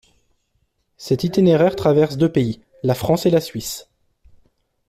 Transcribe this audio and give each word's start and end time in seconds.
Cet 0.97 1.23
itinéraire 1.25 1.75
traverse 1.75 2.17
deux 2.17 2.31
pays, 2.31 2.59
la 2.81 2.95
France 2.95 3.27
et 3.27 3.29
la 3.29 3.39
Suisse. 3.39 3.87